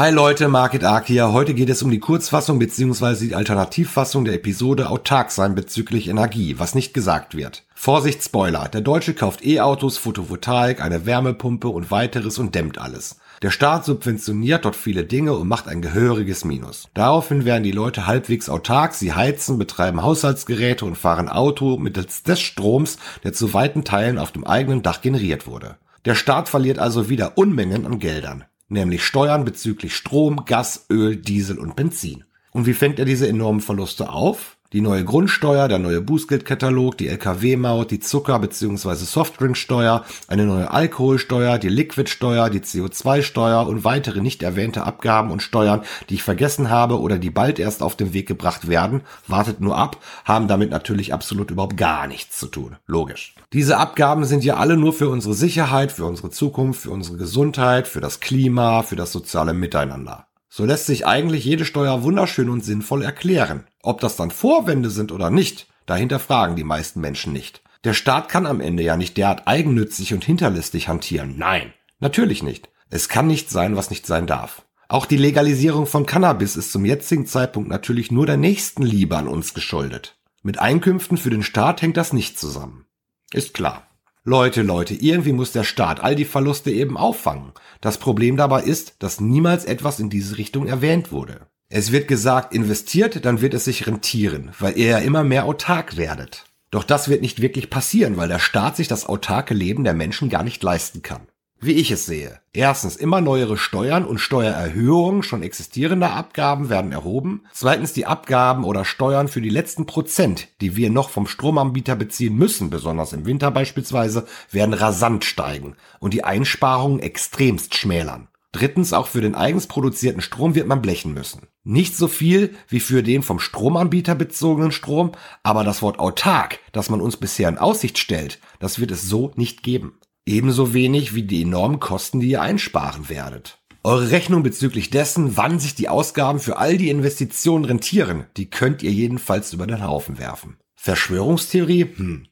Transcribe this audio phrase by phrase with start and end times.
[0.00, 1.30] Hi Leute, Market Ark hier.
[1.34, 3.26] Heute geht es um die Kurzfassung bzw.
[3.26, 7.64] die Alternativfassung der Episode Autark sein bezüglich Energie, was nicht gesagt wird.
[7.74, 13.20] Vorsicht Spoiler, der Deutsche kauft E-Autos, Photovoltaik, eine Wärmepumpe und weiteres und dämmt alles.
[13.42, 16.88] Der Staat subventioniert dort viele Dinge und macht ein gehöriges Minus.
[16.94, 22.40] Daraufhin werden die Leute halbwegs autark, sie heizen, betreiben Haushaltsgeräte und fahren Auto mittels des
[22.40, 25.76] Stroms, der zu weiten Teilen auf dem eigenen Dach generiert wurde.
[26.06, 31.58] Der Staat verliert also wieder Unmengen an Geldern nämlich Steuern bezüglich Strom, Gas, Öl, Diesel
[31.58, 32.24] und Benzin.
[32.52, 34.56] Und wie fängt er diese enormen Verluste auf?
[34.72, 38.94] Die neue Grundsteuer, der neue Bußgeldkatalog, die LKW-Maut, die Zucker- bzw.
[38.94, 45.82] Softdrinksteuer, eine neue Alkoholsteuer, die Liquidsteuer, die CO2-Steuer und weitere nicht erwähnte Abgaben und Steuern,
[46.08, 49.76] die ich vergessen habe oder die bald erst auf den Weg gebracht werden, wartet nur
[49.76, 52.76] ab, haben damit natürlich absolut überhaupt gar nichts zu tun.
[52.86, 53.34] Logisch.
[53.52, 57.88] Diese Abgaben sind ja alle nur für unsere Sicherheit, für unsere Zukunft, für unsere Gesundheit,
[57.88, 60.28] für das Klima, für das soziale Miteinander.
[60.50, 63.64] So lässt sich eigentlich jede Steuer wunderschön und sinnvoll erklären.
[63.82, 67.62] Ob das dann Vorwände sind oder nicht, dahinter fragen die meisten Menschen nicht.
[67.84, 71.36] Der Staat kann am Ende ja nicht derart eigennützig und hinterlistig hantieren.
[71.38, 72.68] Nein, natürlich nicht.
[72.90, 74.62] Es kann nicht sein, was nicht sein darf.
[74.88, 79.28] Auch die Legalisierung von Cannabis ist zum jetzigen Zeitpunkt natürlich nur der nächsten Liebe an
[79.28, 80.16] uns geschuldet.
[80.42, 82.86] Mit Einkünften für den Staat hängt das nicht zusammen.
[83.32, 83.86] Ist klar.
[84.30, 87.50] Leute, Leute, irgendwie muss der Staat all die Verluste eben auffangen.
[87.80, 91.48] Das Problem dabei ist, dass niemals etwas in diese Richtung erwähnt wurde.
[91.68, 95.96] Es wird gesagt, investiert, dann wird es sich rentieren, weil ihr ja immer mehr autark
[95.96, 96.44] werdet.
[96.70, 100.28] Doch das wird nicht wirklich passieren, weil der Staat sich das autarke Leben der Menschen
[100.28, 101.22] gar nicht leisten kann
[101.60, 102.40] wie ich es sehe.
[102.52, 107.42] Erstens, immer neuere Steuern und Steuererhöhungen schon existierender Abgaben werden erhoben.
[107.52, 112.36] Zweitens, die Abgaben oder Steuern für die letzten Prozent, die wir noch vom Stromanbieter beziehen
[112.36, 118.28] müssen, besonders im Winter beispielsweise, werden rasant steigen und die Einsparungen extremst schmälern.
[118.52, 121.46] Drittens, auch für den eigens produzierten Strom wird man blechen müssen.
[121.62, 125.12] Nicht so viel wie für den vom Stromanbieter bezogenen Strom,
[125.44, 129.30] aber das Wort autark, das man uns bisher in Aussicht stellt, das wird es so
[129.36, 129.99] nicht geben.
[130.30, 133.58] Ebenso wenig wie die enormen Kosten, die ihr einsparen werdet.
[133.82, 138.84] Eure Rechnung bezüglich dessen, wann sich die Ausgaben für all die Investitionen rentieren, die könnt
[138.84, 140.56] ihr jedenfalls über den Haufen werfen.
[140.76, 141.86] Verschwörungstheorie?
[141.96, 142.28] Hm.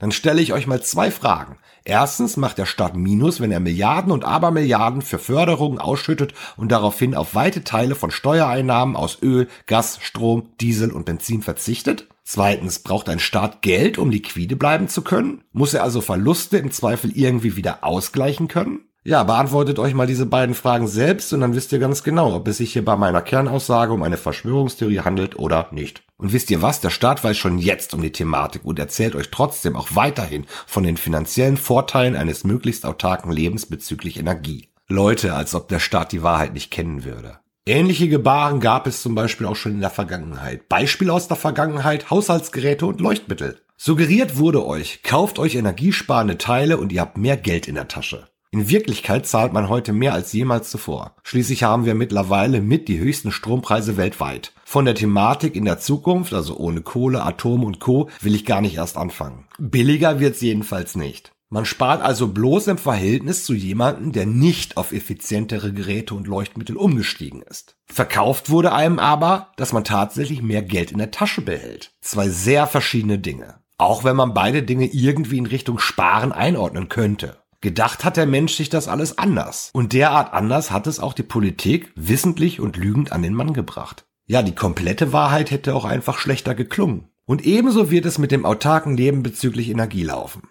[0.00, 1.58] Dann stelle ich euch mal zwei Fragen.
[1.84, 7.14] Erstens macht der Staat Minus, wenn er Milliarden und Abermilliarden für Förderungen ausschüttet und daraufhin
[7.14, 12.08] auf weite Teile von Steuereinnahmen aus Öl, Gas, Strom, Diesel und Benzin verzichtet?
[12.28, 15.42] Zweitens, braucht ein Staat Geld, um liquide bleiben zu können?
[15.52, 18.80] Muss er also Verluste im Zweifel irgendwie wieder ausgleichen können?
[19.04, 22.48] Ja, beantwortet euch mal diese beiden Fragen selbst und dann wisst ihr ganz genau, ob
[22.48, 26.02] es sich hier bei meiner Kernaussage um eine Verschwörungstheorie handelt oder nicht.
[26.16, 26.80] Und wisst ihr was?
[26.80, 30.82] Der Staat weiß schon jetzt um die Thematik und erzählt euch trotzdem auch weiterhin von
[30.82, 34.66] den finanziellen Vorteilen eines möglichst autarken Lebens bezüglich Energie.
[34.88, 37.38] Leute, als ob der Staat die Wahrheit nicht kennen würde.
[37.68, 40.68] Ähnliche Gebaren gab es zum Beispiel auch schon in der Vergangenheit.
[40.68, 43.60] Beispiel aus der Vergangenheit, Haushaltsgeräte und Leuchtmittel.
[43.76, 48.28] Suggeriert wurde euch, kauft euch energiesparende Teile und ihr habt mehr Geld in der Tasche.
[48.52, 51.16] In Wirklichkeit zahlt man heute mehr als jemals zuvor.
[51.24, 54.52] Schließlich haben wir mittlerweile mit die höchsten Strompreise weltweit.
[54.64, 58.60] Von der Thematik in der Zukunft, also ohne Kohle, Atom und Co, will ich gar
[58.60, 59.48] nicht erst anfangen.
[59.58, 61.32] Billiger wird's jedenfalls nicht.
[61.48, 66.76] Man spart also bloß im Verhältnis zu jemandem, der nicht auf effizientere Geräte und Leuchtmittel
[66.76, 67.76] umgestiegen ist.
[67.86, 71.92] Verkauft wurde einem aber, dass man tatsächlich mehr Geld in der Tasche behält.
[72.00, 73.60] Zwei sehr verschiedene Dinge.
[73.78, 77.36] Auch wenn man beide Dinge irgendwie in Richtung Sparen einordnen könnte.
[77.60, 79.70] Gedacht hat der Mensch sich das alles anders.
[79.72, 84.04] Und derart anders hat es auch die Politik wissentlich und lügend an den Mann gebracht.
[84.26, 87.08] Ja, die komplette Wahrheit hätte auch einfach schlechter geklungen.
[87.24, 90.48] Und ebenso wird es mit dem autarken Leben bezüglich Energie laufen.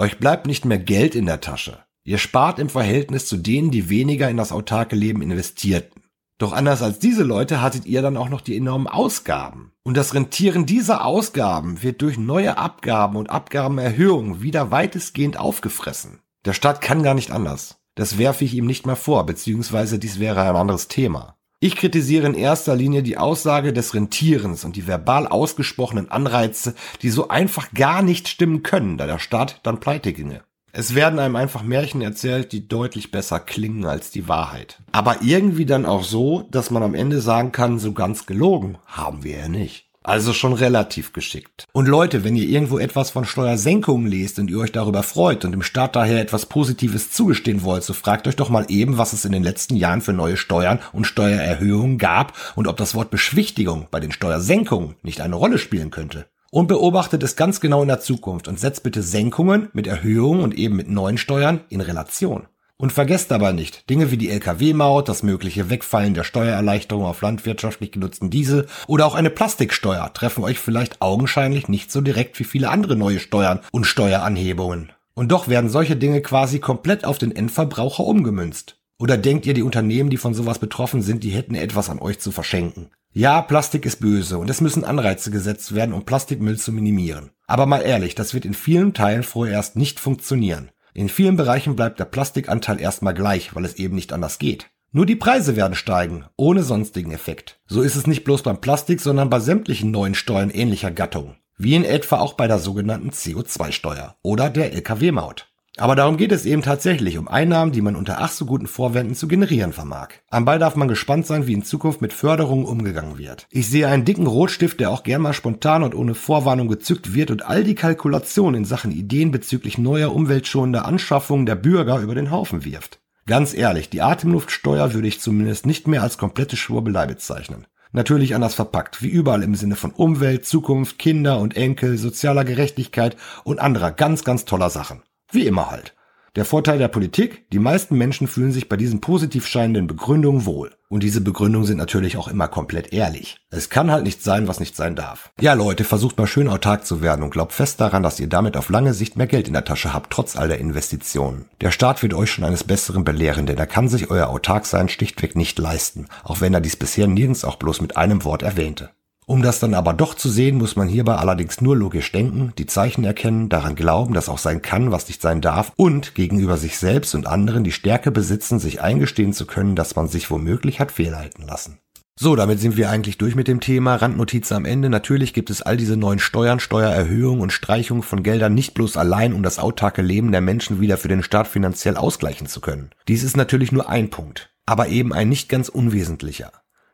[0.00, 1.80] Euch bleibt nicht mehr Geld in der Tasche.
[2.04, 6.04] Ihr spart im Verhältnis zu denen, die weniger in das autarke Leben investierten.
[6.38, 9.72] Doch anders als diese Leute hattet ihr dann auch noch die enormen Ausgaben.
[9.82, 16.20] Und das Rentieren dieser Ausgaben wird durch neue Abgaben und Abgabenerhöhungen wieder weitestgehend aufgefressen.
[16.46, 17.76] Der Staat kann gar nicht anders.
[17.94, 21.36] Das werfe ich ihm nicht mal vor, beziehungsweise dies wäre ein anderes Thema.
[21.62, 27.10] Ich kritisiere in erster Linie die Aussage des Rentierens und die verbal ausgesprochenen Anreize, die
[27.10, 30.40] so einfach gar nicht stimmen können, da der Staat dann pleite ginge.
[30.72, 34.80] Es werden einem einfach Märchen erzählt, die deutlich besser klingen als die Wahrheit.
[34.92, 39.22] Aber irgendwie dann auch so, dass man am Ende sagen kann, so ganz gelogen haben
[39.22, 39.89] wir ja nicht.
[40.02, 41.66] Also schon relativ geschickt.
[41.72, 45.52] Und Leute, wenn ihr irgendwo etwas von Steuersenkungen lest und ihr euch darüber freut und
[45.52, 49.26] dem Staat daher etwas Positives zugestehen wollt, so fragt euch doch mal eben, was es
[49.26, 53.88] in den letzten Jahren für neue Steuern und Steuererhöhungen gab und ob das Wort Beschwichtigung
[53.90, 56.24] bei den Steuersenkungen nicht eine Rolle spielen könnte.
[56.50, 60.54] Und beobachtet es ganz genau in der Zukunft und setzt bitte Senkungen mit Erhöhungen und
[60.54, 62.46] eben mit neuen Steuern in Relation.
[62.80, 67.92] Und vergesst aber nicht, Dinge wie die Lkw-Maut, das mögliche Wegfallen der Steuererleichterung auf landwirtschaftlich
[67.92, 72.70] genutzten Diesel oder auch eine Plastiksteuer treffen euch vielleicht augenscheinlich nicht so direkt wie viele
[72.70, 74.92] andere neue Steuern und Steueranhebungen.
[75.12, 78.78] Und doch werden solche Dinge quasi komplett auf den Endverbraucher umgemünzt.
[78.98, 82.18] Oder denkt ihr, die Unternehmen, die von sowas betroffen sind, die hätten etwas an euch
[82.18, 82.88] zu verschenken?
[83.12, 87.32] Ja, Plastik ist böse und es müssen Anreize gesetzt werden, um Plastikmüll zu minimieren.
[87.46, 90.70] Aber mal ehrlich, das wird in vielen Teilen vorerst nicht funktionieren.
[90.94, 94.70] In vielen Bereichen bleibt der Plastikanteil erstmal gleich, weil es eben nicht anders geht.
[94.92, 97.60] Nur die Preise werden steigen, ohne sonstigen Effekt.
[97.66, 101.36] So ist es nicht bloß beim Plastik, sondern bei sämtlichen neuen Steuern ähnlicher Gattung.
[101.56, 105.49] Wie in etwa auch bei der sogenannten CO2-Steuer oder der Lkw-Maut.
[105.76, 109.14] Aber darum geht es eben tatsächlich um Einnahmen, die man unter ach so guten Vorwänden
[109.14, 110.08] zu generieren vermag.
[110.28, 113.46] Am Ball darf man gespannt sein, wie in Zukunft mit Förderungen umgegangen wird.
[113.50, 117.30] Ich sehe einen dicken Rotstift, der auch gern mal spontan und ohne Vorwarnung gezückt wird
[117.30, 122.30] und all die Kalkulationen in Sachen Ideen bezüglich neuer umweltschonender Anschaffungen der Bürger über den
[122.32, 122.98] Haufen wirft.
[123.26, 127.66] Ganz ehrlich, die Atemluftsteuer würde ich zumindest nicht mehr als komplette Schwurbelei bezeichnen.
[127.92, 133.16] Natürlich anders verpackt, wie überall im Sinne von Umwelt, Zukunft, Kinder und Enkel, sozialer Gerechtigkeit
[133.44, 135.02] und anderer ganz, ganz toller Sachen.
[135.32, 135.94] Wie immer halt.
[136.36, 140.70] Der Vorteil der Politik, die meisten Menschen fühlen sich bei diesen positiv scheinenden Begründungen wohl.
[140.88, 143.38] Und diese Begründungen sind natürlich auch immer komplett ehrlich.
[143.50, 145.32] Es kann halt nicht sein, was nicht sein darf.
[145.40, 148.56] Ja Leute, versucht mal schön autark zu werden und glaubt fest daran, dass ihr damit
[148.56, 151.46] auf lange Sicht mehr Geld in der Tasche habt, trotz all der Investitionen.
[151.60, 155.34] Der Staat wird euch schon eines Besseren belehren, denn er kann sich euer Autarksein schlichtweg
[155.34, 158.90] nicht leisten, auch wenn er dies bisher nirgends auch bloß mit einem Wort erwähnte.
[159.30, 162.66] Um das dann aber doch zu sehen, muss man hierbei allerdings nur logisch denken, die
[162.66, 166.78] Zeichen erkennen, daran glauben, dass auch sein kann, was nicht sein darf und gegenüber sich
[166.78, 170.90] selbst und anderen die Stärke besitzen, sich eingestehen zu können, dass man sich womöglich hat
[170.90, 171.78] fehlhalten lassen.
[172.18, 173.94] So, damit sind wir eigentlich durch mit dem Thema.
[173.94, 174.90] Randnotiz am Ende.
[174.90, 179.32] Natürlich gibt es all diese neuen Steuern, Steuererhöhungen und Streichungen von Geldern nicht bloß allein,
[179.32, 182.90] um das autarke Leben der Menschen wieder für den Staat finanziell ausgleichen zu können.
[183.06, 186.50] Dies ist natürlich nur ein Punkt, aber eben ein nicht ganz unwesentlicher.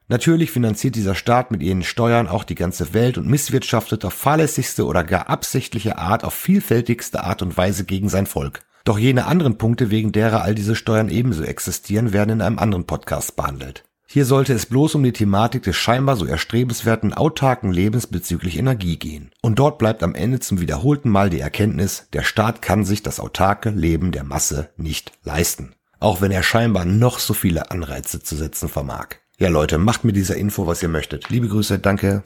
[0.08, 4.86] Natürlich finanziert dieser Staat mit ihren Steuern auch die ganze Welt und misswirtschaftet auf fahrlässigste
[4.86, 8.60] oder gar absichtliche Art auf vielfältigste Art und Weise gegen sein Volk.
[8.84, 12.86] Doch jene anderen Punkte, wegen derer all diese Steuern ebenso existieren, werden in einem anderen
[12.86, 13.82] Podcast behandelt.
[14.06, 18.98] Hier sollte es bloß um die Thematik des scheinbar so erstrebenswerten autarken Lebens bezüglich Energie
[18.98, 19.32] gehen.
[19.42, 23.18] Und dort bleibt am Ende zum wiederholten Mal die Erkenntnis, der Staat kann sich das
[23.18, 25.74] autarke Leben der Masse nicht leisten.
[25.98, 29.16] Auch wenn er scheinbar noch so viele Anreize zu setzen vermag.
[29.38, 31.28] Ja Leute, macht mit dieser Info, was ihr möchtet.
[31.28, 32.22] Liebe Grüße, danke.